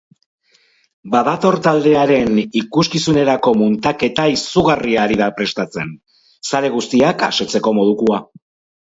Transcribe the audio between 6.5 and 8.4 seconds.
zale guztiak asetzeko modukoa.